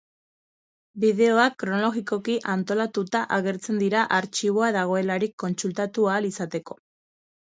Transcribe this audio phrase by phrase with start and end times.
[1.03, 6.81] Bideoak kronologikoki antolatuta agertzen dira artxiboa dagoelarik kontsultatu ahal izateko.